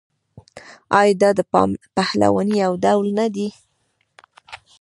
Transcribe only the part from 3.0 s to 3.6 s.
نه دی؟